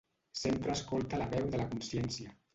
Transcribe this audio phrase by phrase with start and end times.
[0.43, 2.35] Sempre escolta la veu de la consciència.